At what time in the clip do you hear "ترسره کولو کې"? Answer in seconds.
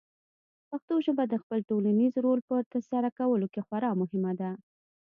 2.71-3.61